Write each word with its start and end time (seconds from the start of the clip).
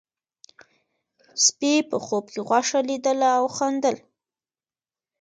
سپي 1.45 1.73
په 1.89 1.97
خوب 2.05 2.25
کې 2.33 2.39
غوښه 2.47 2.79
لیدله 2.89 3.29
او 3.39 3.45
خندل. 3.55 3.97